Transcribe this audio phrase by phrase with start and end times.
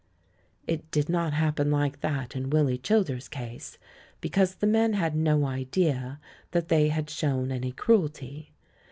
[0.65, 3.77] It did not happen like that in Willy Childers' case,
[4.19, 6.19] because the men had no idea
[6.53, 8.51] that they had shown any cruelty.